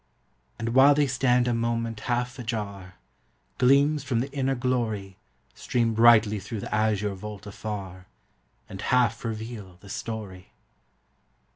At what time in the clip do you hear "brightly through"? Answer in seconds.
5.93-6.61